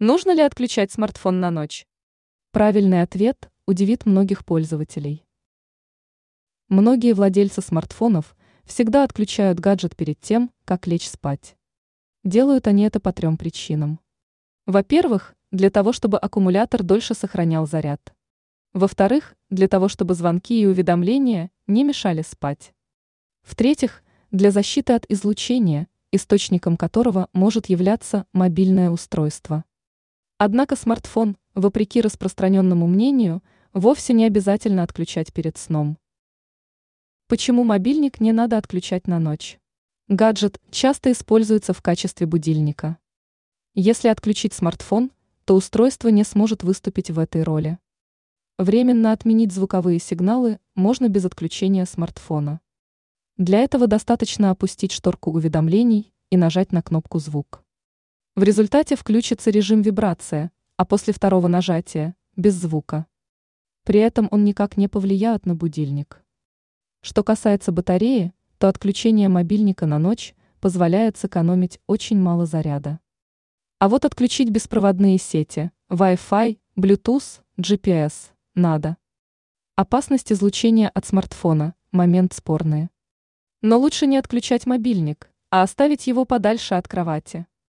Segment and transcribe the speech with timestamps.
[0.00, 1.84] Нужно ли отключать смартфон на ночь?
[2.52, 5.26] Правильный ответ удивит многих пользователей.
[6.68, 11.56] Многие владельцы смартфонов всегда отключают гаджет перед тем, как лечь спать.
[12.22, 13.98] Делают они это по трем причинам.
[14.66, 18.14] Во-первых, для того, чтобы аккумулятор дольше сохранял заряд.
[18.72, 22.72] Во-вторых, для того, чтобы звонки и уведомления не мешали спать.
[23.42, 29.64] В-третьих, для защиты от излучения, источником которого может являться мобильное устройство.
[30.40, 33.42] Однако смартфон, вопреки распространенному мнению,
[33.72, 35.98] вовсе не обязательно отключать перед сном.
[37.26, 39.58] Почему мобильник не надо отключать на ночь?
[40.06, 42.98] Гаджет часто используется в качестве будильника.
[43.74, 45.10] Если отключить смартфон,
[45.44, 47.78] то устройство не сможет выступить в этой роли.
[48.58, 52.60] Временно отменить звуковые сигналы можно без отключения смартфона.
[53.38, 57.64] Для этого достаточно опустить шторку уведомлений и нажать на кнопку «Звук».
[58.38, 63.06] В результате включится режим вибрация, а после второго нажатия– без звука.
[63.82, 66.22] При этом он никак не повлияет на будильник.
[67.00, 73.00] Что касается батареи, то отключение мобильника на ночь позволяет сэкономить очень мало заряда.
[73.80, 78.98] А вот отключить беспроводные сети, Wi-Fi, Bluetooth, GPS надо.
[79.74, 82.90] Опасность излучения от смартфона– момент спорный.
[83.62, 87.48] Но лучше не отключать мобильник, а оставить его подальше от кровати.